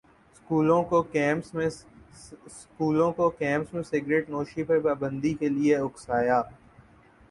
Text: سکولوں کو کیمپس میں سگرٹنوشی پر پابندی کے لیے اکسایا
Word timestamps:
سکولوں 0.35 0.81
کو 0.83 1.01
کیمپس 1.03 1.53
میں 3.73 3.83
سگرٹنوشی 3.83 4.63
پر 4.63 4.79
پابندی 4.83 5.33
کے 5.33 5.49
لیے 5.49 5.75
اکسایا 5.77 6.41